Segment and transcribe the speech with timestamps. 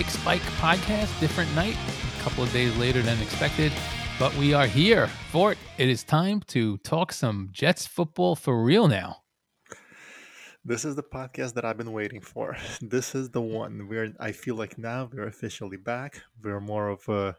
[0.00, 3.70] Fake Spike podcast, different night, a couple of days later than expected,
[4.18, 5.58] but we are here for it.
[5.76, 9.16] It is time to talk some Jets football for real now.
[10.64, 12.56] This is the podcast that I've been waiting for.
[12.80, 16.22] This is the one where I feel like now we're officially back.
[16.42, 17.36] We're more of a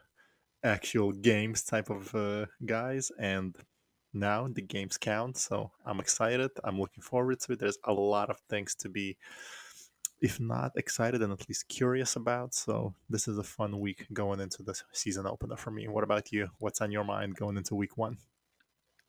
[0.62, 3.56] actual games type of uh, guys, and
[4.14, 5.36] now the games count.
[5.36, 6.52] So I'm excited.
[6.62, 7.58] I'm looking forward to it.
[7.58, 9.16] There's a lot of things to be
[10.22, 12.54] if not excited and at least curious about.
[12.54, 15.88] So this is a fun week going into the season opener for me.
[15.88, 16.48] What about you?
[16.58, 18.18] What's on your mind going into week one?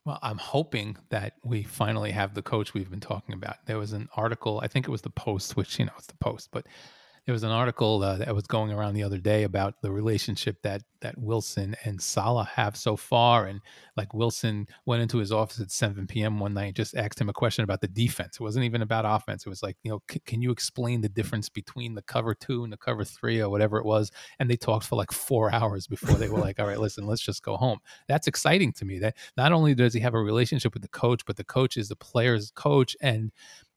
[0.04, 3.64] Well, I'm hoping that we finally have the coach we've been talking about.
[3.64, 6.16] There was an article, I think it was the Post, which you know it's the
[6.16, 6.66] Post, but
[7.26, 10.60] there was an article uh, that was going around the other day about the relationship
[10.62, 13.60] that that Wilson and Saleh have so far, and
[13.94, 16.40] like Wilson went into his office at 7 p.m.
[16.40, 18.36] one night, just asked him a question about the defense.
[18.36, 19.44] It wasn't even about offense.
[19.44, 22.64] It was like, you know, c- can you explain the difference between the cover two
[22.64, 24.10] and the cover three or whatever it was?
[24.38, 27.20] And they talked for like four hours before they were like, all right, listen, let's
[27.20, 27.80] just go home.
[28.08, 28.98] That's exciting to me.
[28.98, 31.88] That not only does he have a relationship with the coach, but the coach is
[31.88, 33.30] the player's coach, and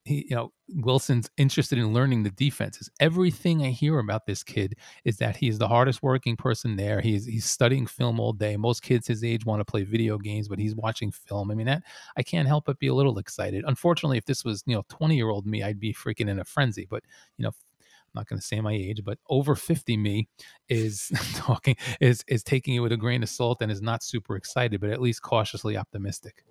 [0.08, 2.90] he, you know, Wilson's interested in learning the defenses.
[3.00, 7.02] Everything I hear about this kid is that he's the hardest working person there.
[7.02, 8.58] He's he's studying film all day.
[8.58, 11.52] Most kids his age want to play video games, but he's watching film.
[11.52, 11.84] I mean, that
[12.16, 13.64] I can't help but be a little excited.
[13.68, 16.46] Unfortunately, if this was you know twenty year old me, I'd be freaking in a
[16.46, 16.88] frenzy.
[16.90, 17.04] But
[17.38, 20.30] you know, I'm not going to say my age, but over 50 me
[20.70, 24.38] is talking is is taking it with a grain of salt and is not super
[24.38, 26.44] excited, but at least cautiously optimistic.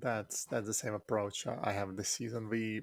[0.00, 2.48] That's that's the same approach I have this season.
[2.48, 2.82] We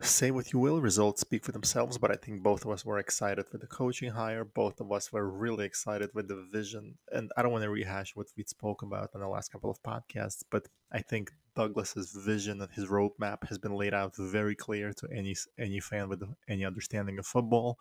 [0.00, 2.98] say what you will, results speak for themselves, but I think both of us were
[2.98, 4.44] excited with the coaching hire.
[4.44, 6.96] Both of us were really excited with the vision.
[7.12, 9.82] And I don't want to rehash what we spoke about in the last couple of
[9.82, 14.92] podcasts, but I think Douglas's vision and his roadmap has been laid out very clear
[14.94, 17.78] to any any fan with any understanding of football.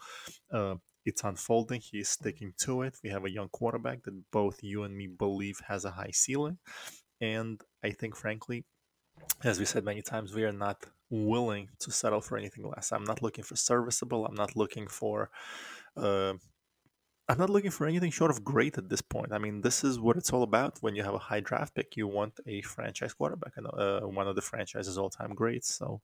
[0.52, 0.76] Uh,
[1.06, 1.82] it's unfolding.
[1.82, 2.98] He's sticking to it.
[3.04, 6.60] We have a young quarterback that both you and me believe has a high ceiling.
[7.22, 8.66] And I think, frankly,
[9.44, 12.92] as we said many times, we are not willing to settle for anything less.
[12.92, 14.26] I'm not looking for serviceable.
[14.26, 15.30] I'm not looking for.
[15.96, 16.34] Uh,
[17.30, 19.32] I'm not looking for anything short of great at this point.
[19.32, 20.80] I mean, this is what it's all about.
[20.82, 24.28] When you have a high draft pick, you want a franchise quarterback and uh, one
[24.28, 25.74] of the franchise's all-time greats.
[25.74, 26.02] So,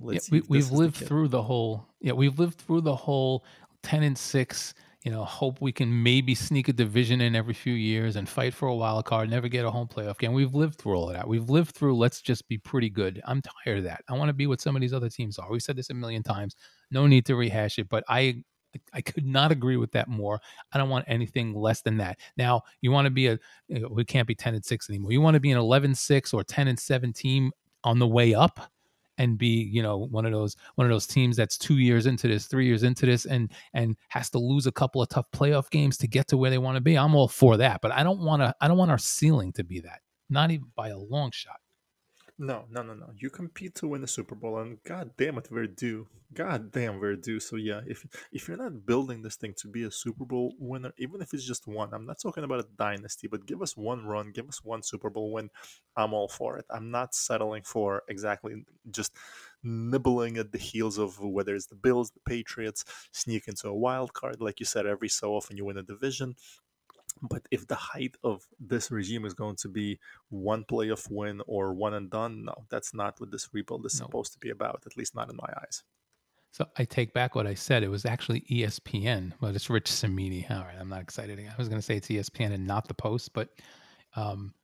[0.00, 1.86] yeah, we, we've lived through the whole.
[2.00, 3.44] Yeah, we've lived through the whole
[3.82, 4.74] ten and six
[5.06, 8.52] you know, hope we can maybe sneak a division in every few years and fight
[8.52, 10.32] for a wild card, never get a home playoff game.
[10.32, 11.28] We've lived through all of that.
[11.28, 13.22] We've lived through let's just be pretty good.
[13.24, 14.02] I'm tired of that.
[14.08, 15.48] I want to be what some of these other teams are.
[15.48, 16.56] We said this a million times.
[16.90, 18.42] No need to rehash it, but I
[18.92, 20.40] I could not agree with that more.
[20.72, 22.18] I don't want anything less than that.
[22.36, 23.38] Now, you want to be a
[23.88, 25.12] we can't be 10 and 6 anymore.
[25.12, 27.52] You want to be an 11 6 or 10 and 7 team
[27.84, 28.72] on the way up
[29.18, 32.28] and be you know one of those one of those teams that's two years into
[32.28, 35.70] this three years into this and and has to lose a couple of tough playoff
[35.70, 38.02] games to get to where they want to be i'm all for that but i
[38.02, 40.98] don't want to i don't want our ceiling to be that not even by a
[40.98, 41.56] long shot
[42.38, 43.10] no, no, no, no.
[43.16, 46.06] You compete to win the Super Bowl, and god damn it, we're due.
[46.34, 47.40] God damn, we're due.
[47.40, 50.92] So yeah, if if you're not building this thing to be a Super Bowl winner,
[50.98, 54.04] even if it's just one, I'm not talking about a dynasty, but give us one
[54.04, 55.48] run, give us one Super Bowl win.
[55.96, 56.66] I'm all for it.
[56.70, 59.16] I'm not settling for exactly just
[59.62, 64.12] nibbling at the heels of whether it's the Bills, the Patriots, sneak into a wild
[64.12, 64.40] card.
[64.40, 66.34] Like you said, every so often you win a division.
[67.22, 71.72] But if the height of this regime is going to be one playoff win or
[71.72, 74.06] one and done, no, that's not what this rebuild is no.
[74.06, 75.82] supposed to be about, at least not in my eyes.
[76.50, 77.82] So I take back what I said.
[77.82, 80.46] It was actually ESPN, but it's Rich Cimini.
[80.48, 81.38] All right, I'm not excited.
[81.38, 83.50] I was going to say it's ESPN and not the Post, but
[84.14, 84.54] um,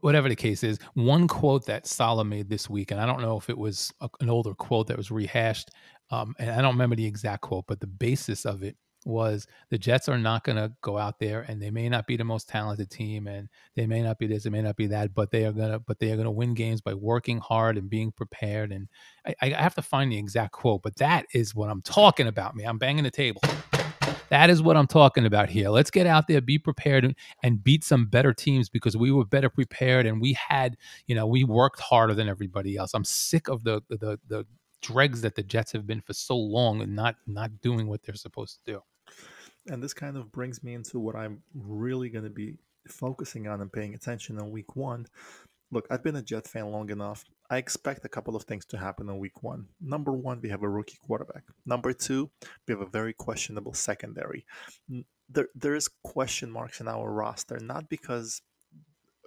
[0.00, 3.36] whatever the case is, one quote that Saleh made this week, and I don't know
[3.36, 5.70] if it was a, an older quote that was rehashed,
[6.10, 9.78] um, and I don't remember the exact quote, but the basis of it was the
[9.78, 12.48] Jets are not going to go out there and they may not be the most
[12.48, 15.44] talented team and they may not be this, it may not be that, but they
[15.44, 18.12] are going to, but they are going to win games by working hard and being
[18.12, 18.72] prepared.
[18.72, 18.88] And
[19.26, 22.54] I, I have to find the exact quote, but that is what I'm talking about,
[22.54, 22.64] me.
[22.64, 23.42] I'm banging the table.
[24.30, 25.70] That is what I'm talking about here.
[25.70, 29.24] Let's get out there, be prepared, and, and beat some better teams because we were
[29.24, 30.76] better prepared and we had,
[31.08, 32.94] you know, we worked harder than everybody else.
[32.94, 34.46] I'm sick of the the the
[34.82, 38.14] dregs that the Jets have been for so long and not not doing what they're
[38.14, 38.80] supposed to do.
[39.70, 42.56] And this kind of brings me into what I'm really going to be
[42.88, 45.06] focusing on and paying attention on week one.
[45.70, 47.24] Look, I've been a Jet fan long enough.
[47.48, 49.66] I expect a couple of things to happen in week one.
[49.80, 51.44] Number one, we have a rookie quarterback.
[51.64, 52.30] Number two,
[52.66, 54.44] we have a very questionable secondary.
[55.28, 58.42] There, there is question marks in our roster, not because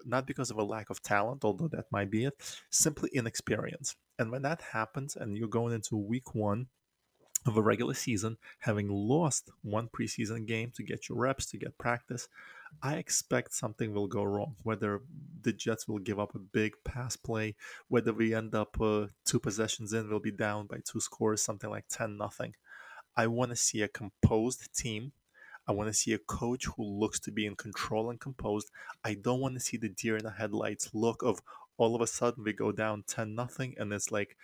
[0.05, 2.33] not because of a lack of talent, although that might be it,
[2.69, 3.95] simply inexperience.
[4.19, 6.67] And when that happens and you're going into week one
[7.45, 11.77] of a regular season, having lost one preseason game to get your reps, to get
[11.77, 12.27] practice,
[12.81, 14.55] I expect something will go wrong.
[14.63, 15.01] Whether
[15.41, 17.55] the Jets will give up a big pass play,
[17.87, 21.69] whether we end up uh, two possessions in, we'll be down by two scores, something
[21.69, 22.55] like 10 nothing.
[23.15, 25.11] I want to see a composed team.
[25.67, 28.69] I want to see a coach who looks to be in control and composed.
[29.03, 31.41] I don't want to see the deer in the headlights look of
[31.77, 34.37] all of a sudden we go down 10 nothing and it's like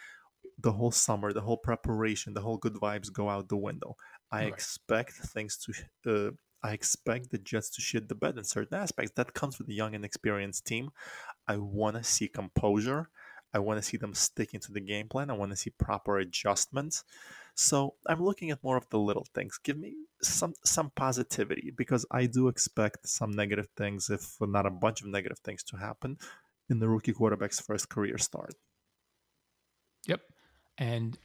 [0.61, 3.95] the whole summer, the whole preparation, the whole good vibes go out the window.
[4.31, 4.47] I right.
[4.47, 6.27] expect things to.
[6.27, 9.13] Uh, I expect the Jets to shit the bed in certain aspects.
[9.15, 10.89] That comes with a young and experienced team.
[11.47, 13.09] I want to see composure.
[13.53, 15.29] I want to see them sticking to the game plan.
[15.29, 17.03] I want to see proper adjustments.
[17.55, 19.57] So I'm looking at more of the little things.
[19.63, 24.71] Give me some some positivity because I do expect some negative things, if not a
[24.71, 26.17] bunch of negative things, to happen
[26.69, 28.53] in the rookie quarterback's first career start.
[30.07, 30.21] Yep.
[30.79, 31.17] And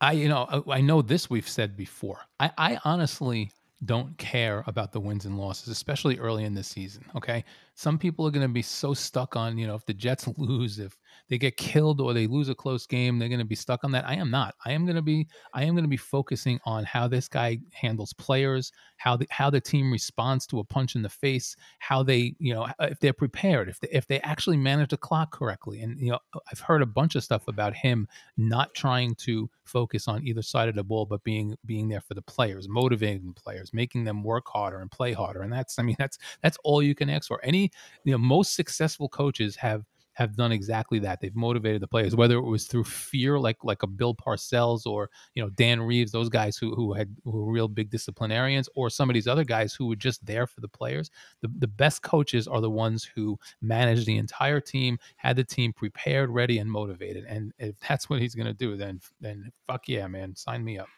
[0.00, 2.20] I, you know, I know this we've said before.
[2.40, 3.50] I, I honestly
[3.84, 7.04] don't care about the wins and losses, especially early in the season.
[7.16, 7.44] Okay.
[7.74, 10.78] Some people are going to be so stuck on, you know, if the Jets lose,
[10.78, 10.98] if
[11.28, 13.92] they get killed or they lose a close game, they're going to be stuck on
[13.92, 14.06] that.
[14.06, 14.54] I am not.
[14.64, 17.58] I am going to be, I am going to be focusing on how this guy
[17.72, 22.02] handles players, how the, how the team responds to a punch in the face, how
[22.02, 25.80] they, you know, if they're prepared, if they, if they actually manage the clock correctly.
[25.80, 28.06] And, you know, uh, I've heard a bunch of stuff about him
[28.36, 32.14] not trying to focus on either side of the ball, but being, being there for
[32.14, 35.40] the players, motivating the players, making them work harder and play harder.
[35.42, 37.40] And that's, I mean, that's, that's all you can ask for.
[37.42, 37.70] Any,
[38.04, 41.20] you know, most successful coaches have have done exactly that.
[41.20, 45.10] They've motivated the players, whether it was through fear, like like a Bill Parcells or
[45.34, 48.90] you know Dan Reeves, those guys who who had who were real big disciplinarians, or
[48.90, 51.10] some of these other guys who were just there for the players.
[51.42, 55.72] The the best coaches are the ones who managed the entire team, had the team
[55.72, 57.24] prepared, ready, and motivated.
[57.24, 60.78] And if that's what he's going to do, then then fuck yeah, man, sign me
[60.78, 60.88] up.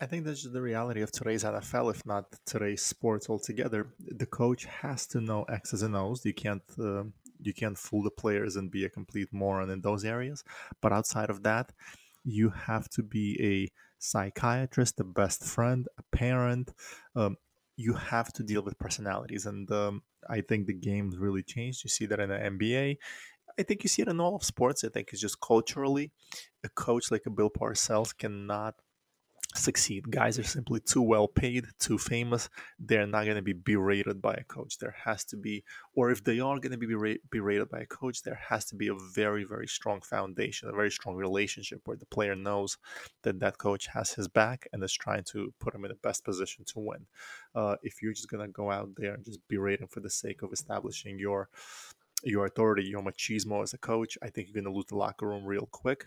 [0.00, 3.88] I think that's just the reality of today's NFL, if not today's sports altogether.
[3.98, 6.24] The coach has to know X's and O's.
[6.24, 7.04] You can't uh,
[7.40, 10.44] you can't fool the players and be a complete moron in those areas.
[10.80, 11.72] But outside of that,
[12.24, 16.72] you have to be a psychiatrist, a best friend, a parent.
[17.14, 17.36] Um,
[17.76, 21.84] you have to deal with personalities, and um, I think the game's really changed.
[21.84, 22.96] You see that in the NBA.
[23.58, 24.84] I think you see it in all of sports.
[24.84, 26.12] I think it's just culturally,
[26.64, 28.74] a coach like a Bill Parcells cannot
[29.58, 30.10] succeed.
[30.10, 32.48] Guys are simply too well paid, too famous.
[32.78, 34.78] They're not going to be berated by a coach.
[34.78, 35.64] There has to be,
[35.94, 38.88] or if they are going to be berated by a coach, there has to be
[38.88, 42.78] a very, very strong foundation, a very strong relationship where the player knows
[43.22, 46.24] that that coach has his back and is trying to put him in the best
[46.24, 47.06] position to win.
[47.54, 50.10] Uh, if you're just going to go out there and just berate him for the
[50.10, 51.48] sake of establishing your
[52.24, 55.28] your authority, your machismo as a coach, I think you're going to lose the locker
[55.28, 56.06] room real quick.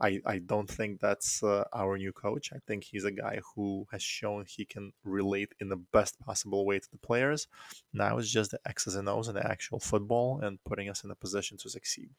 [0.00, 2.52] I, I don't think that's uh, our new coach.
[2.52, 6.66] I think he's a guy who has shown he can relate in the best possible
[6.66, 7.46] way to the players.
[7.92, 11.10] Now it's just the X's and O's and the actual football and putting us in
[11.10, 12.10] a position to succeed.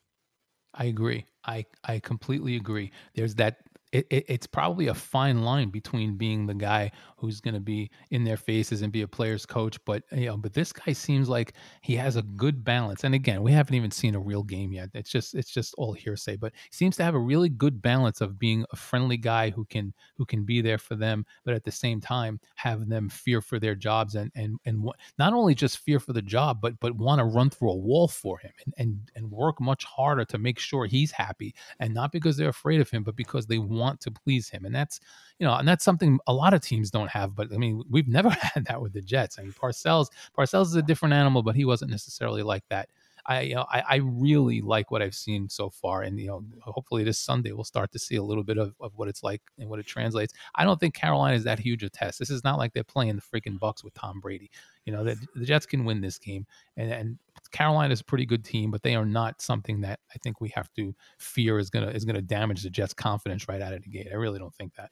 [0.73, 1.25] I agree.
[1.45, 2.91] I, I completely agree.
[3.13, 3.57] There's that
[3.95, 7.89] it, it, it's probably a fine line between being the guy who's going to be
[8.11, 11.29] in their faces and be a player's coach, but you know, but this guy seems
[11.29, 13.05] like he has a good balance.
[13.05, 14.89] And again, we haven't even seen a real game yet.
[14.93, 18.19] It's just it's just all hearsay, but he seems to have a really good balance
[18.19, 21.63] of being a friendly guy who can who can be there for them, but at
[21.63, 24.85] the same time have them fear for their jobs and and and
[25.17, 28.09] not only just fear for the job, but but want to run through a wall
[28.09, 32.11] for him and and and work much harder to make sure he's happy, and not
[32.11, 34.65] because they're afraid of him, but because they want want to please him.
[34.65, 34.99] And that's,
[35.39, 37.35] you know, and that's something a lot of teams don't have.
[37.35, 39.39] But I mean, we've never had that with the Jets.
[39.39, 42.89] I mean, Parcells, Parcells is a different animal, but he wasn't necessarily like that.
[43.27, 46.43] I, you know, I, I really like what I've seen so far, and you know,
[46.61, 49.41] hopefully this Sunday we'll start to see a little bit of, of what it's like
[49.57, 50.33] and what it translates.
[50.53, 52.19] I don't think Carolina is that huge a test.
[52.19, 54.51] This is not like they're playing the freaking Bucks with Tom Brady.
[54.85, 56.45] You know, the, the Jets can win this game,
[56.77, 57.17] and and
[57.51, 60.49] Carolina is a pretty good team, but they are not something that I think we
[60.49, 63.89] have to fear is gonna is gonna damage the Jets' confidence right out of the
[63.89, 64.09] gate.
[64.11, 64.91] I really don't think that.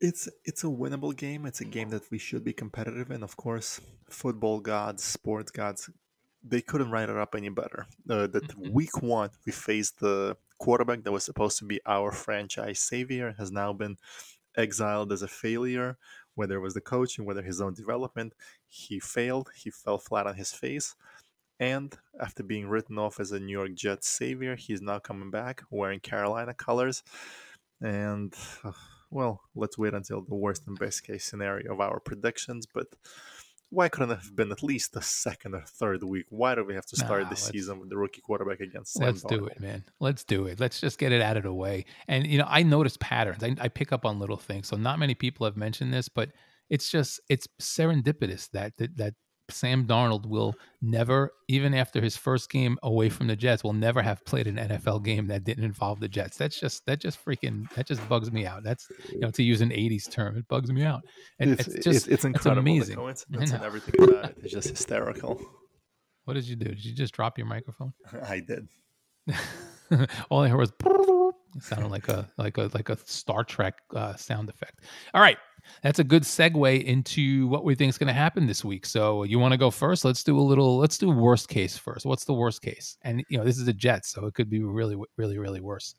[0.00, 1.46] It's it's a winnable game.
[1.46, 3.24] It's a game that we should be competitive in.
[3.24, 5.90] Of course, football gods, sports gods
[6.48, 7.86] they couldn't write it up any better.
[8.08, 8.72] Uh, that mm-hmm.
[8.72, 13.50] week one, we faced the quarterback that was supposed to be our franchise savior, has
[13.50, 13.96] now been
[14.56, 15.98] exiled as a failure,
[16.34, 18.34] whether it was the coaching, whether his own development.
[18.66, 20.94] He failed, he fell flat on his face.
[21.58, 25.62] And after being written off as a New York Jets savior, he's now coming back
[25.70, 27.02] wearing Carolina colors.
[27.80, 28.72] And, uh,
[29.10, 32.66] well, let's wait until the worst and best case scenario of our predictions.
[32.66, 32.88] But
[33.70, 36.26] why couldn't it have been at least the second or third week?
[36.28, 39.06] Why do we have to start Nah, the season with the rookie quarterback against Sam
[39.06, 39.84] Let's do it, man.
[40.00, 40.60] Let's do it.
[40.60, 41.84] Let's just get it out of the way.
[42.06, 43.42] And you know, I notice patterns.
[43.42, 44.68] I, I pick up on little things.
[44.68, 46.30] So not many people have mentioned this, but
[46.70, 49.14] it's just it's serendipitous that that, that
[49.48, 54.02] Sam Darnold will never, even after his first game away from the Jets, will never
[54.02, 56.36] have played an NFL game that didn't involve the Jets.
[56.36, 58.62] That's just that just freaking that just bugs me out.
[58.64, 61.02] That's you know to use an '80s term, it bugs me out.
[61.38, 62.54] And It's, it's, it's, just it's incredible.
[62.62, 62.96] the amazing.
[62.96, 65.40] coincidence and everything about it is just hysterical.
[66.24, 66.66] what did you do?
[66.70, 67.92] Did you just drop your microphone?
[68.24, 68.68] I did.
[70.30, 74.14] All I heard was it sounded like a like a like a Star Trek uh,
[74.16, 74.80] sound effect.
[75.14, 75.38] All right,
[75.82, 78.86] that's a good segue into what we think is going to happen this week.
[78.86, 80.04] So you want to go first?
[80.04, 80.78] Let's do a little.
[80.78, 82.06] Let's do worst case first.
[82.06, 82.96] What's the worst case?
[83.02, 85.94] And you know this is the Jets, so it could be really really really worse.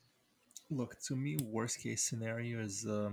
[0.70, 3.10] Look, to me, worst case scenario is uh,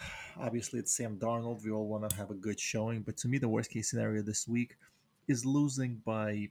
[0.40, 1.64] obviously it's Sam Darnold.
[1.64, 4.22] We all want to have a good showing, but to me, the worst case scenario
[4.22, 4.76] this week
[5.28, 6.48] is losing by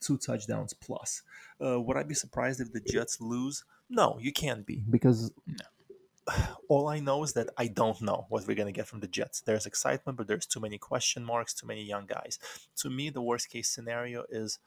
[0.00, 1.22] two touchdowns plus.
[1.64, 3.64] Uh, would I be surprised if the Jets lose?
[3.90, 5.32] No, you can't be because
[6.68, 9.08] all I know is that I don't know what we're going to get from the
[9.08, 9.40] Jets.
[9.40, 12.38] There's excitement, but there's too many question marks, too many young guys.
[12.76, 14.58] To me, the worst case scenario is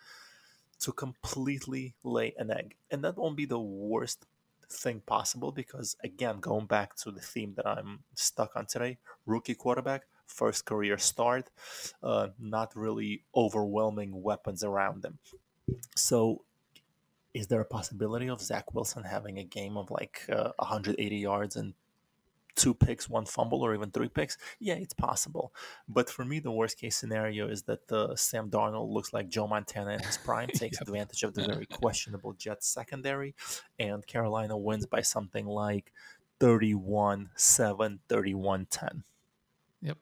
[0.82, 2.76] to completely lay an egg.
[2.90, 4.26] And that won't be the worst
[4.70, 9.56] thing possible because, again, going back to the theme that I'm stuck on today rookie
[9.56, 11.50] quarterback, first career start,
[12.02, 15.20] uh, not really overwhelming weapons around them.
[15.96, 16.44] So,
[17.34, 21.56] is there a possibility of Zach Wilson having a game of like uh, 180 yards
[21.56, 21.74] and
[22.56, 24.38] two picks, one fumble, or even three picks?
[24.60, 25.54] Yeah, it's possible.
[25.88, 29.48] But for me, the worst case scenario is that uh, Sam Darnold looks like Joe
[29.48, 30.88] Montana in his prime, takes Yep.
[30.90, 33.34] advantage of the very questionable Jets secondary,
[33.80, 35.94] and Carolina wins by something like
[36.40, 39.04] 31 7, 31 10.
[39.82, 39.98] Yep.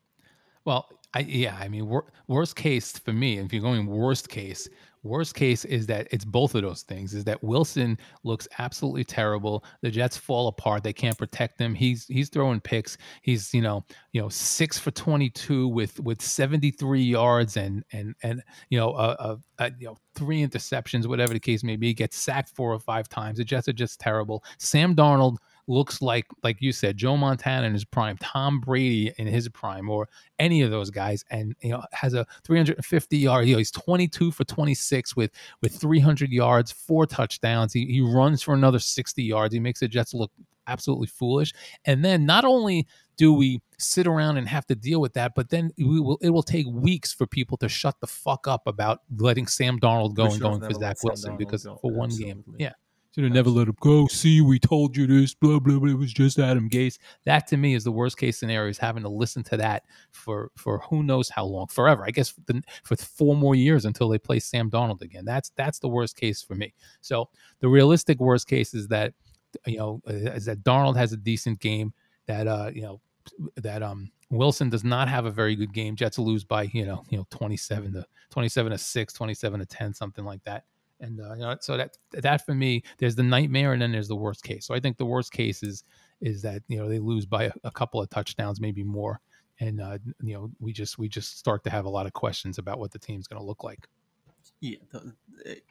[0.66, 4.68] Well, I yeah, I mean, wor- worst case for me, if you're going worst case,
[5.04, 7.14] worst case is that it's both of those things.
[7.14, 9.64] Is that Wilson looks absolutely terrible.
[9.82, 10.84] The Jets fall apart.
[10.84, 11.74] They can't protect him.
[11.74, 12.98] He's he's throwing picks.
[13.22, 18.42] He's you know you know six for 22 with with 73 yards and and and
[18.70, 21.94] you know uh, uh, uh you know three interceptions, whatever the case may be.
[21.94, 23.38] Gets sacked four or five times.
[23.38, 24.44] The Jets are just terrible.
[24.58, 25.38] Sam Darnold
[25.70, 29.90] looks like like you said Joe Montana in his prime, Tom Brady in his prime,
[29.90, 30.10] or
[30.40, 33.48] any of those guys, and you know has a 350 yard.
[33.48, 37.72] You know he's 22 for 26 with with 300 yards, four touchdowns.
[37.72, 39.54] He he runs for another 60 yards.
[39.54, 40.32] He makes the Jets look
[40.68, 41.54] absolutely foolish.
[41.86, 45.50] And then not only do we sit around and have to deal with that, but
[45.50, 49.02] then we will it will take weeks for people to shut the fuck up about
[49.18, 51.78] letting Sam Darnold go We and going for Zach Wilson because go.
[51.82, 52.74] for one game, yeah.
[53.16, 54.06] Should have never let him go.
[54.06, 55.34] See, we told you this.
[55.34, 55.90] Blah blah blah.
[55.90, 57.00] It was just Adam Gase.
[57.26, 58.70] That to me is the worst case scenario.
[58.70, 62.06] Is having to listen to that for for who knows how long, forever.
[62.06, 65.26] I guess for, the, for four more years until they play Sam Darnold again.
[65.26, 66.74] That's that's the worst case for me.
[67.02, 67.30] So
[67.62, 69.16] the realistic worst case is that
[69.66, 71.94] you know is that Darnold has a decent game.
[72.28, 73.02] That uh you know
[73.56, 75.96] that um Wilson does not have a very good game.
[75.96, 79.62] Jets lose by you know you know twenty seven to twenty seven to six, 27
[79.62, 80.66] to ten, something like that.
[81.02, 84.08] And uh, you know, so that that for me, there's the nightmare, and then there's
[84.08, 84.66] the worst case.
[84.66, 85.84] So I think the worst case is
[86.22, 89.22] is that you know they lose by a, a couple of touchdowns, maybe more,
[89.60, 92.58] and uh, you know we just we just start to have a lot of questions
[92.58, 93.88] about what the team's going to look like.
[94.62, 95.00] Yeah, uh,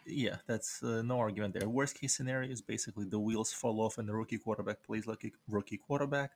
[0.06, 1.68] yeah, that's uh, no argument there.
[1.68, 5.24] Worst case scenario is basically the wheels fall off and the rookie quarterback plays like
[5.24, 6.32] a rookie quarterback.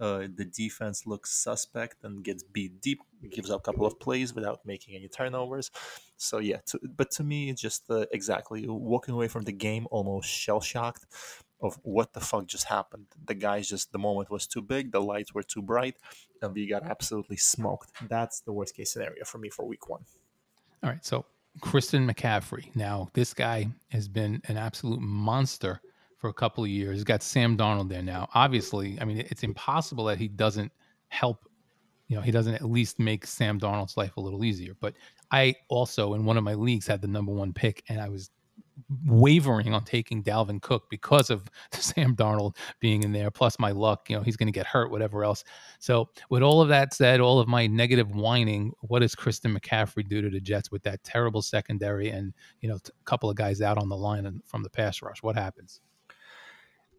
[0.00, 3.00] Uh, the defense looks suspect and gets beat deep,
[3.30, 5.70] gives up a couple of plays without making any turnovers.
[6.16, 9.86] So yeah, to, but to me, it's just uh, exactly walking away from the game
[9.90, 11.06] almost shell shocked
[11.60, 13.06] of what the fuck just happened.
[13.26, 15.96] The guys just the moment was too big, the lights were too bright,
[16.40, 17.90] and we got absolutely smoked.
[18.08, 20.04] That's the worst case scenario for me for week one.
[20.82, 21.24] All right, so
[21.60, 22.74] Christian McCaffrey.
[22.76, 25.80] Now this guy has been an absolute monster
[26.18, 26.96] for a couple of years.
[26.96, 28.28] He's got Sam Darnold there now.
[28.34, 30.72] Obviously, I mean, it's impossible that he doesn't
[31.08, 31.48] help.
[32.08, 34.74] You know, he doesn't at least make Sam Darnold's life a little easier.
[34.80, 34.94] But
[35.30, 38.30] I also, in one of my leagues, had the number one pick, and I was
[39.06, 43.30] wavering on taking Dalvin Cook because of Sam Darnold being in there.
[43.30, 45.44] Plus, my luck, you know, he's going to get hurt, whatever else.
[45.78, 50.08] So, with all of that said, all of my negative whining, what does Christian McCaffrey
[50.08, 53.60] do to the Jets with that terrible secondary and you know, a couple of guys
[53.60, 55.22] out on the line and from the pass rush?
[55.22, 55.80] What happens?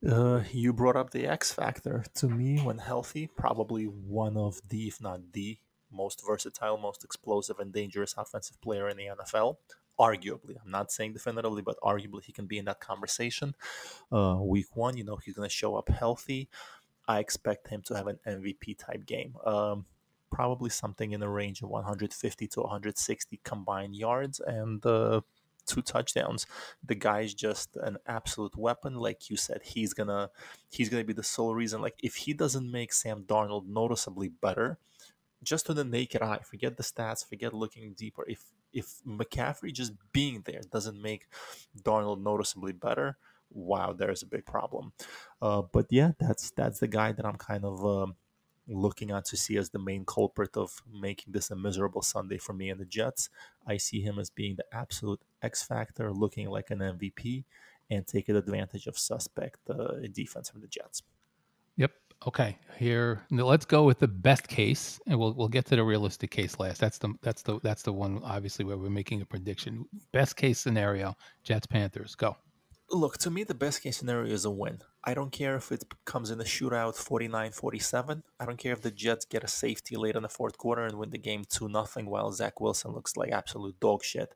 [0.08, 2.06] Uh, you brought up the X factor.
[2.15, 5.58] To me, when healthy, probably one of the, if not the
[5.91, 9.58] most versatile, most explosive, and dangerous offensive player in the NFL.
[10.00, 13.53] Arguably, I'm not saying definitively, but arguably he can be in that conversation.
[14.12, 16.48] Uh, week one, you know, he's going to show up healthy.
[17.06, 19.36] I expect him to have an MVP type game.
[19.46, 19.86] Um,
[20.32, 25.22] probably something in the range of 150 to 160 combined yards and uh,
[25.69, 26.47] two touchdowns.
[26.83, 28.95] The guy's just an absolute weapon.
[28.95, 30.29] Like you said, he's gonna
[30.69, 31.81] he's gonna be the sole reason.
[31.81, 34.79] Like if he doesn't make Sam Darnold noticeably better,
[35.43, 38.25] just to the naked eye, forget the stats, forget looking deeper.
[38.27, 41.27] If if McCaffrey just being there doesn't make
[41.81, 43.17] Darnold noticeably better,
[43.51, 44.93] wow, there's a big problem.
[45.41, 48.15] Uh, but yeah, that's that's the guy that I'm kind of um,
[48.69, 52.53] looking at to see as the main culprit of making this a miserable Sunday for
[52.53, 53.29] me and the Jets.
[53.67, 57.45] I see him as being the absolute X factor, looking like an MVP,
[57.89, 61.01] and taking advantage of suspect uh, defense from the Jets.
[61.77, 61.91] Yep.
[62.27, 62.57] Okay.
[62.77, 66.59] Here, let's go with the best case, and we'll we'll get to the realistic case
[66.59, 66.79] last.
[66.79, 69.85] That's the that's the that's the one obviously where we're making a prediction.
[70.11, 72.15] Best case scenario: Jets Panthers.
[72.15, 72.35] Go.
[72.91, 74.79] Look, to me, the best case scenario is a win.
[75.03, 78.24] I don't care if it comes in a shootout 49 47.
[78.39, 80.98] I don't care if the Jets get a safety late in the fourth quarter and
[80.98, 84.36] win the game 2 0 while Zach Wilson looks like absolute dog shit.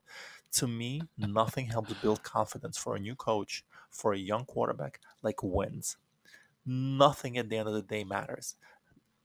[0.52, 5.42] To me, nothing helps build confidence for a new coach, for a young quarterback, like
[5.42, 5.96] wins.
[6.64, 8.56] Nothing at the end of the day matters.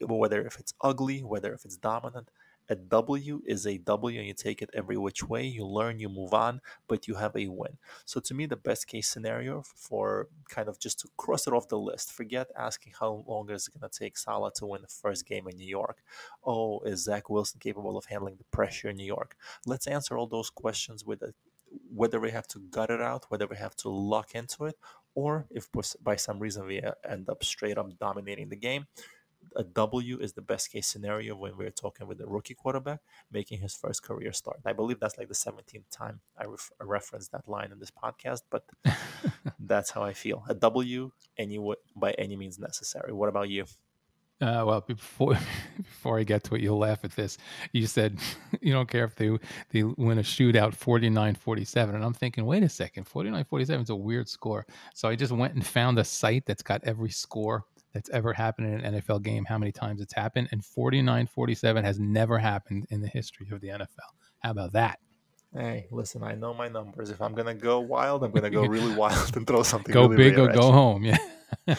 [0.01, 2.31] Whether if it's ugly, whether if it's dominant,
[2.69, 5.43] a W is a W and you take it every which way.
[5.45, 7.77] You learn, you move on, but you have a win.
[8.05, 11.67] So to me, the best case scenario for kind of just to cross it off
[11.67, 14.87] the list, forget asking how long is it going to take Saleh to win the
[14.87, 16.03] first game in New York.
[16.43, 19.35] Oh, is Zach Wilson capable of handling the pressure in New York?
[19.65, 21.33] Let's answer all those questions with a
[21.93, 24.75] whether we have to gut it out, whether we have to lock into it,
[25.15, 25.69] or if
[26.01, 28.87] by some reason we uh, end up straight up dominating the game,
[29.55, 32.99] a W is the best case scenario when we're talking with a rookie quarterback
[33.31, 34.59] making his first career start.
[34.65, 38.41] I believe that's like the 17th time I, ref- referenced that line in this podcast,
[38.49, 38.63] but
[39.59, 40.43] that's how I feel.
[40.47, 41.59] A W any
[41.95, 43.13] by any means necessary.
[43.13, 43.65] What about you?
[44.41, 45.37] Uh, well, before
[45.77, 47.37] before I get to it, you'll laugh at this.
[47.73, 48.19] You said
[48.61, 49.37] you don't care if they
[49.71, 51.95] they win a shootout 49-47.
[51.95, 54.65] And I'm thinking, wait a second, 49-47 is a weird score.
[54.93, 58.73] So I just went and found a site that's got every score that's ever happened
[58.73, 60.49] in an NFL game, how many times it's happened.
[60.51, 63.87] And 49 47 has never happened in the history of the NFL.
[64.39, 64.99] How about that?
[65.53, 67.09] Hey, listen, I know my numbers.
[67.09, 69.91] If I'm going to go wild, I'm going to go really wild and throw something
[69.93, 71.03] Go really big or go home.
[71.03, 71.17] Yeah.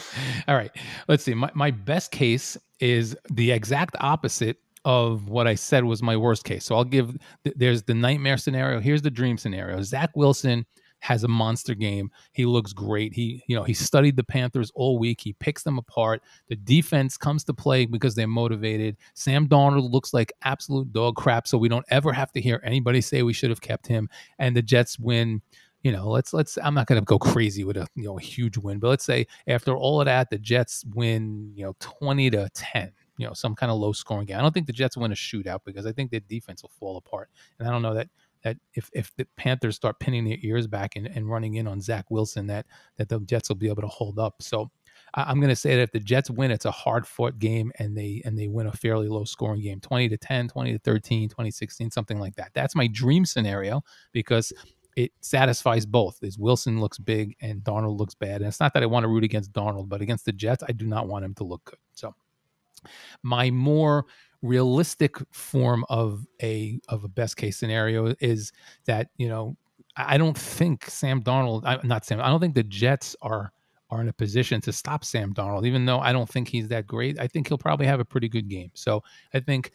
[0.47, 0.71] All right.
[1.07, 1.33] Let's see.
[1.33, 6.43] My, my best case is the exact opposite of what I said was my worst
[6.43, 6.65] case.
[6.65, 7.15] So I'll give,
[7.55, 8.79] there's the nightmare scenario.
[8.79, 9.81] Here's the dream scenario.
[9.83, 10.65] Zach Wilson
[11.01, 12.09] has a monster game.
[12.31, 13.13] He looks great.
[13.13, 15.19] He, you know, he studied the Panthers all week.
[15.19, 16.21] He picks them apart.
[16.47, 18.97] The defense comes to play because they're motivated.
[19.15, 23.01] Sam Darnold looks like absolute dog crap, so we don't ever have to hear anybody
[23.01, 24.09] say we should have kept him.
[24.39, 25.41] And the Jets win.
[25.83, 26.59] You know, let's let's.
[26.63, 29.25] I'm not to go crazy with a you know a huge win, but let's say
[29.47, 31.51] after all of that, the Jets win.
[31.55, 34.37] You know, twenty to ten you know some kind of low scoring game.
[34.37, 36.97] I don't think the Jets win a shootout because I think their defense will fall
[36.97, 38.09] apart, and I don't know that
[38.43, 41.81] that if, if the Panthers start pinning their ears back and, and running in on
[41.81, 42.65] Zach Wilson, that
[42.97, 44.41] that the Jets will be able to hold up.
[44.41, 44.71] So
[45.13, 47.71] I, am going to say that if the Jets win, it's a hard fought game
[47.79, 50.79] and they and they win a fairly low scoring game, 20 to 10, 20 to
[50.79, 52.51] 13, 2016, something like that.
[52.53, 54.53] That's my dream scenario because
[54.95, 56.17] it satisfies both.
[56.21, 58.41] Is Wilson looks big and Darnold looks bad.
[58.41, 60.71] And it's not that I want to root against Darnold, but against the Jets, I
[60.71, 61.79] do not want him to look good.
[61.93, 62.13] So
[63.23, 64.05] my more
[64.41, 68.51] realistic form of a of a best case scenario is
[68.85, 69.55] that you know
[69.95, 73.51] I don't think Sam Darnold, I, not Sam, I don't think the Jets are
[73.89, 76.87] are in a position to stop Sam Darnold, Even though I don't think he's that
[76.87, 78.71] great, I think he'll probably have a pretty good game.
[78.73, 79.71] So I think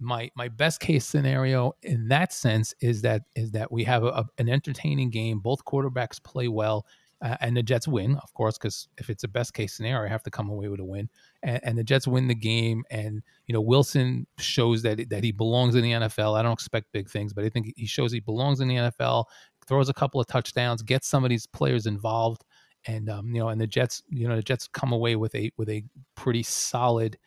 [0.00, 4.24] my my best case scenario in that sense is that is that we have a,
[4.38, 5.40] an entertaining game.
[5.40, 6.86] Both quarterbacks play well
[7.20, 10.08] uh, and the Jets win, of course, because if it's a best case scenario, I
[10.08, 11.08] have to come away with a win.
[11.42, 15.32] And, and, the Jets win the game, and you know Wilson shows that that he
[15.32, 16.38] belongs in the NFL.
[16.38, 19.24] I don't expect big things, but I think he shows he belongs in the NFL.
[19.66, 22.44] Throws a couple of touchdowns, gets some of these players involved,
[22.86, 25.50] and um, you know, and the Jets, you know, the Jets come away with a
[25.56, 25.82] with a
[26.14, 27.18] pretty solid.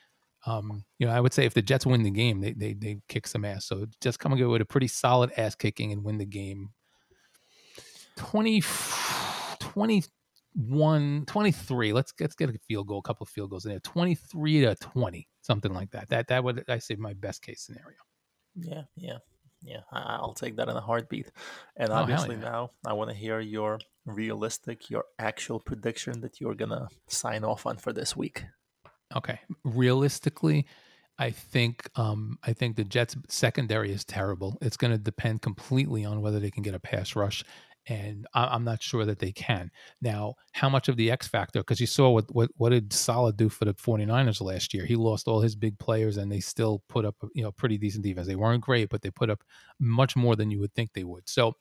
[0.46, 3.02] Um, you know, I would say if the Jets win the game, they they they
[3.10, 3.66] kick some ass.
[3.66, 6.70] So just come away with a pretty solid ass kicking and win the game.
[8.16, 8.62] Twenty.
[9.72, 13.80] 21 23 let's let's get a field goal a couple of field goals in there
[13.80, 16.10] 23 to 20 something like that.
[16.10, 17.98] That that would i say my best case scenario.
[18.56, 19.18] Yeah yeah
[19.64, 21.32] yeah i'll take that in a heartbeat.
[21.78, 22.42] And oh, obviously yeah.
[22.42, 27.66] now i want to hear your realistic your actual prediction that you're gonna sign off
[27.66, 28.44] on for this week.
[29.16, 30.66] Okay realistically
[31.20, 34.58] I think um, I think the Jets secondary is terrible.
[34.60, 37.44] It's going to depend completely on whether they can get a pass rush
[37.88, 39.72] and I, am not sure that they can.
[40.02, 41.60] Now, how much of the X factor?
[41.60, 44.86] Because you saw what, what what did Saleh do for the 49ers last year?
[44.86, 48.04] He lost all his big players, and they still put up you know pretty decent
[48.04, 48.28] defense.
[48.28, 49.44] They weren't great, but they put up
[49.80, 51.28] much more than you would think they would.
[51.28, 51.56] So,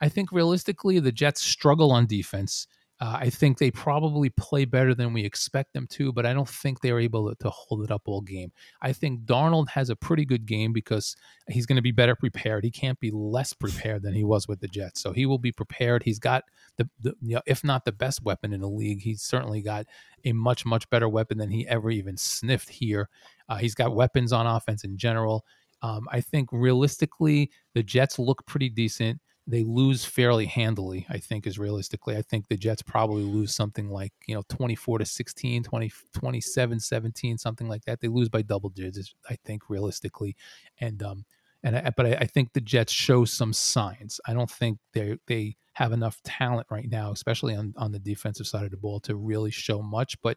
[0.00, 2.66] I think realistically, the Jets struggle on defense.
[3.00, 6.48] Uh, I think they probably play better than we expect them to, but I don't
[6.48, 8.52] think they're able to, to hold it up all game.
[8.82, 11.16] I think Darnold has a pretty good game because
[11.48, 12.62] he's going to be better prepared.
[12.62, 15.50] He can't be less prepared than he was with the Jets, so he will be
[15.50, 16.04] prepared.
[16.04, 16.44] He's got
[16.76, 19.86] the, the you know, if not the best weapon in the league, he's certainly got
[20.24, 23.08] a much much better weapon than he ever even sniffed here.
[23.48, 25.44] Uh, he's got weapons on offense in general.
[25.82, 31.46] Um, I think realistically, the Jets look pretty decent they lose fairly handily, I think,
[31.46, 32.16] is realistically.
[32.16, 36.80] I think the Jets probably lose something like, you know, 24 to 16, 20, 27,
[36.80, 38.00] 17, something like that.
[38.00, 40.34] They lose by double digits, I think, realistically.
[40.80, 41.24] And, um,
[41.62, 44.20] and I, but I, I think the Jets show some signs.
[44.26, 48.46] I don't think they they have enough talent right now, especially on, on the defensive
[48.46, 50.20] side of the ball, to really show much.
[50.22, 50.36] But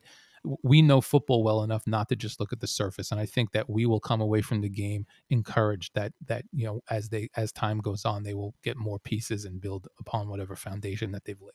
[0.63, 3.51] we know football well enough not to just look at the surface and i think
[3.51, 7.29] that we will come away from the game encouraged that that you know as they
[7.36, 11.25] as time goes on they will get more pieces and build upon whatever foundation that
[11.25, 11.53] they've laid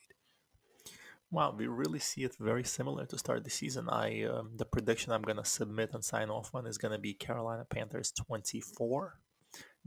[1.33, 3.88] Wow, we really see it very similar to start the season.
[3.88, 7.64] I um, the prediction I'm gonna submit and sign off on is gonna be Carolina
[7.64, 9.18] Panthers 24,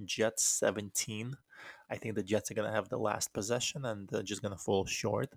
[0.04, 1.38] Jets 17.
[1.88, 4.88] I think the Jets are gonna have the last possession and uh, just gonna fall
[4.88, 5.36] short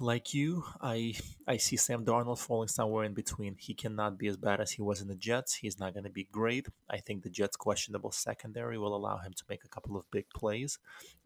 [0.00, 1.14] like you, I
[1.46, 3.56] I see Sam Darnold falling somewhere in between.
[3.58, 5.54] He cannot be as bad as he was in the Jets.
[5.54, 6.66] He's not going to be great.
[6.90, 10.26] I think the Jets' questionable secondary will allow him to make a couple of big
[10.34, 10.78] plays,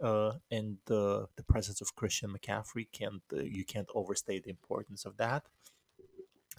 [0.02, 5.04] uh, and the the presence of Christian McCaffrey can't uh, you can't overstate the importance
[5.04, 5.44] of that.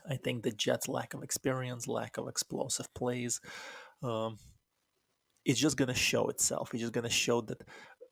[0.09, 3.41] I think the Jets' lack of experience, lack of explosive plays,
[4.01, 4.37] um,
[5.43, 6.73] it's just going to show itself.
[6.73, 7.63] It's just going to show that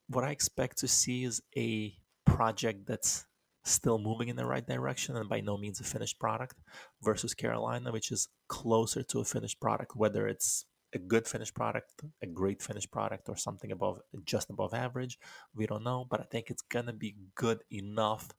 [0.09, 3.25] what I expect to see is a project that's
[3.65, 6.55] still moving in the right direction and by no means a finished product
[7.01, 11.91] versus Carolina, which is closer to a finished product, whether it's a good finished product,
[12.23, 15.17] a great finished product, or something above just above average.
[15.53, 18.29] We don't know, but I think it's gonna be good enough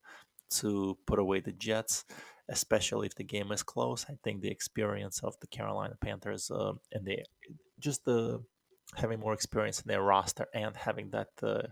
[0.49, 2.05] to put away the Jets,
[2.49, 4.07] especially if the game is close.
[4.09, 7.19] I think the experience of the Carolina Panthers uh, and the
[7.79, 8.43] just the
[8.95, 11.63] having more experience in their roster and having that uh,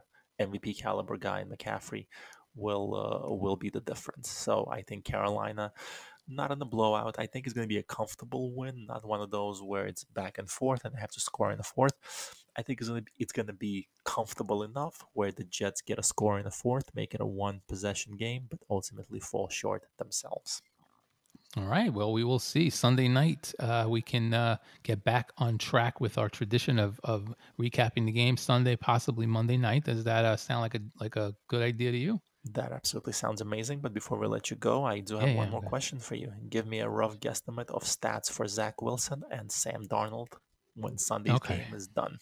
[0.40, 2.06] MVP caliber guy in McCaffrey
[2.54, 4.30] will uh, will be the difference.
[4.30, 5.72] So I think Carolina,
[6.28, 7.16] not in the blowout.
[7.18, 10.04] I think it's going to be a comfortable win, not one of those where it's
[10.04, 12.44] back and forth and they have to score in the fourth.
[12.56, 15.82] I think it's going to be, it's going to be comfortable enough where the Jets
[15.82, 19.48] get a score in the fourth, make it a one possession game, but ultimately fall
[19.48, 20.62] short themselves.
[21.56, 21.92] All right.
[21.92, 23.54] Well, we will see Sunday night.
[23.60, 28.12] Uh, we can uh, get back on track with our tradition of, of recapping the
[28.12, 29.84] game Sunday, possibly Monday night.
[29.84, 32.20] Does that uh, sound like a like a good idea to you?
[32.52, 33.80] That absolutely sounds amazing.
[33.80, 36.14] But before we let you go, I do have yeah, one yeah, more question for
[36.14, 36.32] you.
[36.50, 40.28] Give me a rough guesstimate of stats for Zach Wilson and Sam Darnold
[40.74, 41.58] when Sunday's okay.
[41.58, 42.18] game is done.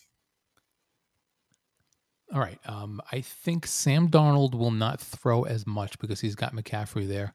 [2.33, 2.59] All right.
[2.67, 7.35] Um, I think Sam Darnold will not throw as much because he's got McCaffrey there.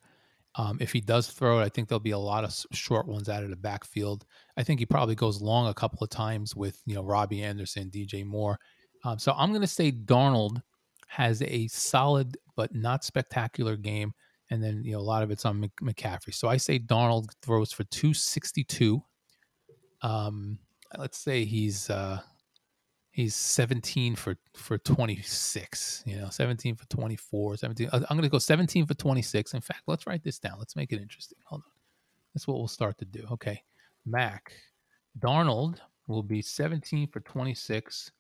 [0.56, 3.30] Um, if he does throw it, I think there'll be a lot of short ones
[3.30, 4.26] out of the backfield.
[4.58, 7.92] I think he probably goes long a couple of times with you know Robbie Anderson,
[7.92, 8.58] DJ Moore.
[9.04, 10.64] Um, so I'm going to say Darnold
[11.08, 14.14] has a solid but not spectacular game.
[14.50, 16.34] And then, you know, a lot of it's on McCaffrey.
[16.34, 19.02] So I say Darnold throws for 262.
[20.02, 20.60] Um,
[20.98, 22.20] let's say he's uh,
[23.18, 28.38] he's 17 for for 26 you know 17 for 24 17 i'm going to go
[28.38, 31.72] 17 for 26 in fact let's write this down let's make it interesting hold on
[32.34, 33.60] that's what we'll start to do okay
[34.06, 34.54] mac
[35.18, 38.12] darnold will be 17 for 26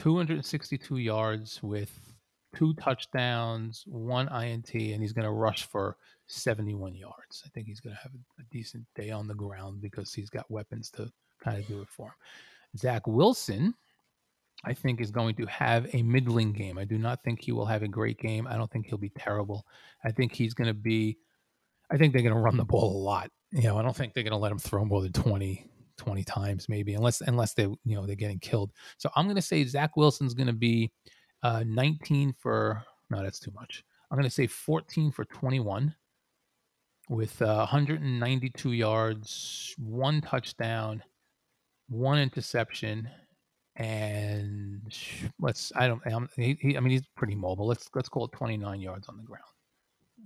[0.00, 2.00] 262 yards with
[2.56, 7.42] two touchdowns, one INT, and he's going to rush for 71 yards.
[7.44, 10.50] I think he's going to have a, decent day on the ground because he's got
[10.50, 11.08] weapons to
[11.44, 12.14] kind of do it for him.
[12.76, 13.74] Zach Wilson,
[14.64, 16.78] I think, is going to have a middling game.
[16.78, 18.48] I do not think he will have a great game.
[18.48, 19.64] I don't think he'll be terrible.
[20.04, 21.18] I think he's going to be,
[21.92, 23.30] I think they're going to run the ball a lot.
[23.52, 25.69] You know, I don't think they're going to let him throw more than 20,
[26.00, 28.72] 20 times maybe unless unless they you know they're getting killed.
[28.96, 30.90] So i'm going to say zach wilson's going to be
[31.42, 33.84] uh 19 for no that's too much.
[34.10, 35.94] I'm going to say 14 for 21
[37.10, 41.02] with uh, 192 yards one touchdown
[41.88, 43.06] one interception
[43.76, 44.80] and
[45.38, 47.66] let's i don't he, he, i mean he's pretty mobile.
[47.66, 49.44] Let's let's call it 29 yards on the ground.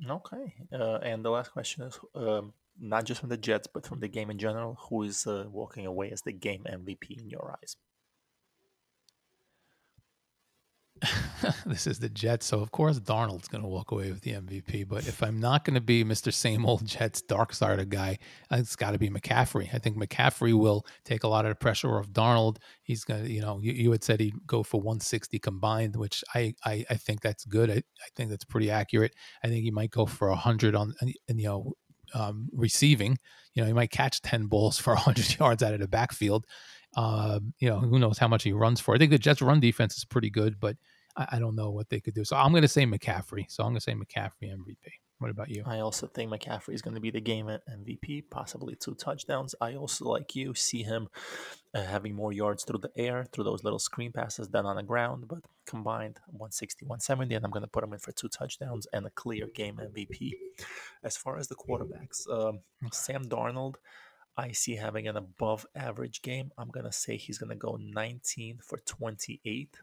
[0.09, 4.01] Okay uh, and the last question is um, not just from the Jets, but from
[4.01, 7.57] the game in general, who is uh, walking away as the game MVP in your
[7.59, 7.77] eyes?
[11.67, 14.89] this is the Jets, so of course Darnold's going to walk away with the MVP.
[14.89, 16.33] But if I'm not going to be Mr.
[16.33, 18.19] Same Old Jets dark side of guy,
[18.51, 19.75] it's got to be McCaffrey.
[19.75, 22.59] I think McCaffrey will take a lot of the pressure off Darnold.
[22.83, 26.23] He's going to, you know, you, you, had said he'd go for 160 combined, which
[26.35, 27.71] I I, I think that's good.
[27.71, 29.15] I, I think that's pretty accurate.
[29.43, 31.73] I think he might go for 100 on, and you know,
[32.15, 33.19] um, receiving.
[33.55, 36.47] You know, he might catch 10 balls for 100 yards out of the backfield.
[36.97, 38.95] Uh, you know, who knows how much he runs for.
[38.95, 40.77] I think the Jets' run defense is pretty good, but
[41.17, 42.25] I, I don't know what they could do.
[42.25, 43.47] So I'm going to say McCaffrey.
[43.49, 44.77] So I'm going to say McCaffrey MVP.
[45.19, 45.63] What about you?
[45.65, 49.55] I also think McCaffrey is going to be the game MVP, possibly two touchdowns.
[49.61, 51.09] I also, like you, see him
[51.73, 54.83] uh, having more yards through the air, through those little screen passes than on the
[54.83, 58.87] ground, but combined 160, 170, and I'm going to put him in for two touchdowns
[58.93, 60.33] and a clear game MVP.
[61.05, 62.61] As far as the quarterbacks, um,
[62.93, 63.77] Sam Darnold,
[64.37, 66.51] I see having an above average game.
[66.59, 69.77] I'm going to say he's going to go 19 for 28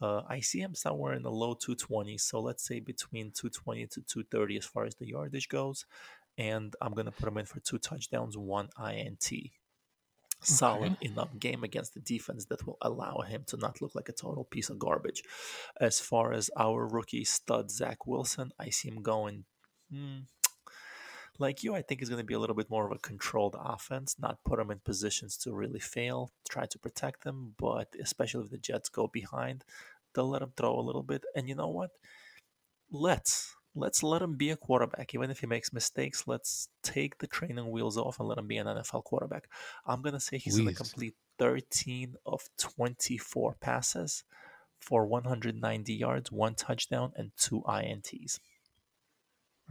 [0.00, 4.00] uh, I see him somewhere in the low 220s, so let's say between 220 to
[4.00, 5.84] 230 as far as the yardage goes.
[6.38, 9.30] And I'm going to put him in for two touchdowns, one INT.
[10.42, 11.08] Solid okay.
[11.08, 14.44] enough game against the defense that will allow him to not look like a total
[14.44, 15.22] piece of garbage.
[15.78, 19.44] As far as our rookie stud, Zach Wilson, I see him going.
[19.92, 20.20] Hmm,
[21.40, 23.56] like you, I think is going to be a little bit more of a controlled
[23.58, 27.54] offense, not put them in positions to really fail, try to protect them.
[27.58, 29.64] But especially if the Jets go behind,
[30.14, 31.24] they'll let them throw a little bit.
[31.34, 31.90] And you know what?
[32.90, 36.24] Let's let's let him be a quarterback, even if he makes mistakes.
[36.26, 39.48] Let's take the training wheels off and let him be an NFL quarterback.
[39.86, 44.24] I'm gonna say he's gonna complete 13 of 24 passes
[44.80, 48.40] for 190 yards, one touchdown, and two ints.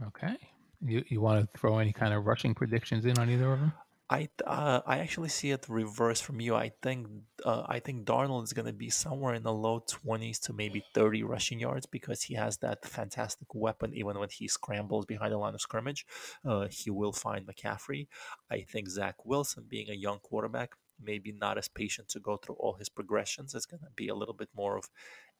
[0.06, 0.36] Okay,
[0.84, 3.72] you you want to throw any kind of rushing predictions in on either of them?
[4.12, 6.56] I uh, I actually see it reverse from you.
[6.56, 7.06] I think
[7.44, 10.82] uh, I think Darnold is going to be somewhere in the low twenties to maybe
[10.94, 13.94] thirty rushing yards because he has that fantastic weapon.
[13.94, 16.04] Even when he scrambles behind the line of scrimmage,
[16.44, 18.08] uh, he will find McCaffrey.
[18.50, 22.56] I think Zach Wilson, being a young quarterback, maybe not as patient to go through
[22.56, 23.54] all his progressions.
[23.54, 24.90] It's going to be a little bit more of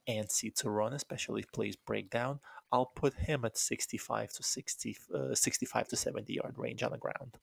[0.08, 2.38] antsy to run, especially if plays break down.
[2.72, 6.98] I'll put him at 65 to 60, uh, 65 to 70 yard range on the
[6.98, 7.36] ground.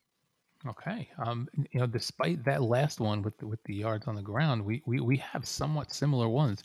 [0.66, 1.10] Okay.
[1.24, 4.64] Um, you know, despite that last one with the, with the yards on the ground,
[4.64, 6.64] we, we we have somewhat similar ones.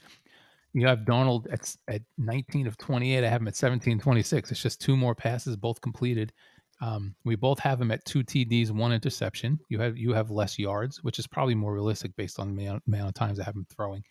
[0.73, 3.23] You have Darnold at at 19 of 28.
[3.23, 4.51] I have him at 17 26.
[4.51, 6.33] It's just two more passes, both completed.
[6.81, 9.59] Um, we both have him at two TDs, one interception.
[9.69, 13.09] You have you have less yards, which is probably more realistic based on the amount
[13.09, 14.03] of times I have him throwing.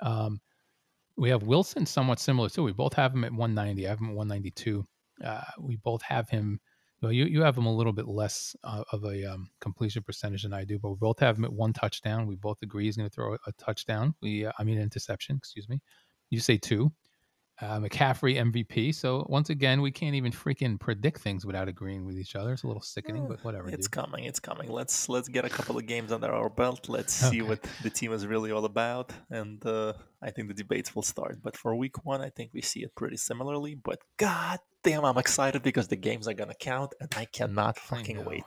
[0.00, 0.40] Um,
[1.18, 2.62] we have Wilson somewhat similar too.
[2.62, 3.86] We both have him at 190.
[3.86, 4.86] I have him at 192.
[5.22, 6.60] Uh, we both have him
[7.00, 10.42] well, you, you have him a little bit less uh, of a um, completion percentage
[10.42, 12.26] than I do, but we both have him at one touchdown.
[12.26, 14.14] We both agree he's going to throw a, touchdown.
[14.20, 15.36] We, uh, I mean, an interception.
[15.36, 15.80] Excuse me.
[16.30, 16.92] You say two
[17.60, 18.94] uh, McCaffrey MVP.
[18.94, 22.52] So once again, we can't even freaking predict things without agreeing with each other.
[22.52, 23.68] It's a little sickening, but whatever.
[23.68, 23.90] It's dude.
[23.90, 24.24] coming.
[24.24, 24.70] It's coming.
[24.70, 26.88] Let's let's get a couple of games under our belt.
[26.88, 27.36] Let's okay.
[27.36, 31.02] see what the team is really all about, and uh, I think the debates will
[31.02, 31.38] start.
[31.42, 33.74] But for week one, I think we see it pretty similarly.
[33.74, 38.20] But god damn, I'm excited because the games are gonna count, and I cannot fucking
[38.20, 38.44] I wait.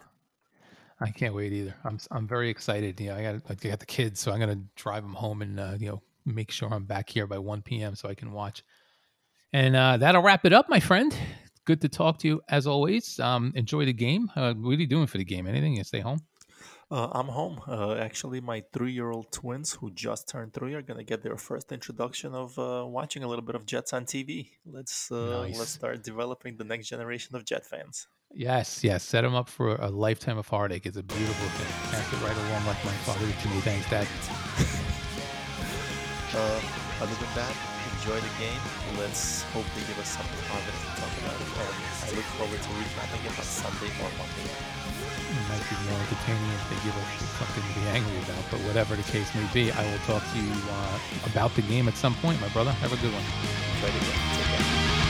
[1.02, 1.76] I can't wait either.
[1.84, 3.00] I'm I'm very excited.
[3.02, 5.60] You know, I got I got the kids, so I'm gonna drive them home and
[5.60, 7.96] uh, you know make sure I'm back here by 1 p.m.
[7.96, 8.64] so I can watch
[9.54, 11.16] and uh, that'll wrap it up, my friend.
[11.66, 13.20] Good to talk to you as always.
[13.20, 14.32] Um, enjoy the game.
[14.36, 15.48] Uh, what are you doing for the game?
[15.48, 15.78] Anything?
[15.78, 16.22] You stay home?
[16.90, 17.62] Uh, I'm home.
[17.66, 22.36] Uh, actually, my three-year-old twins, who just turned three, are gonna get their first introduction
[22.36, 24.50] of uh, watching a little bit of Jets on TV.
[24.66, 25.58] Let's uh, nice.
[25.58, 28.08] let's start developing the next generation of Jet fans.
[28.34, 29.04] Yes, yes.
[29.04, 30.86] Set them up for a lifetime of heartache.
[30.86, 31.92] It's a beautiful thing.
[31.92, 33.62] Pass it right along like my father did to me.
[33.62, 34.08] Thanks, Dad.
[36.34, 36.62] Uh,
[37.02, 37.71] other than that,
[38.02, 38.62] enjoy the game.
[38.98, 41.38] Let's hope they give us something positive to talk about.
[41.38, 41.54] And
[42.02, 44.50] I look forward to recapping it on Sunday or Monday.
[44.50, 48.60] It might be more entertaining if they give us something to be angry about, but
[48.62, 51.96] whatever the case may be, I will talk to you uh, about the game at
[51.96, 52.72] some point, my brother.
[52.82, 53.24] Have a good one.
[53.78, 55.01] Enjoy the game.